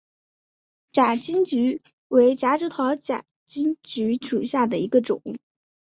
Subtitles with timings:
[0.91, 5.21] 假金桔为夹竹桃科假金桔属下的一个种。